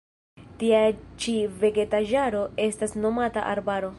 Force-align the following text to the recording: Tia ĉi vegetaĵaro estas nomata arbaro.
Tia 0.61 0.79
ĉi 1.25 1.35
vegetaĵaro 1.65 2.43
estas 2.69 2.97
nomata 3.05 3.47
arbaro. 3.55 3.89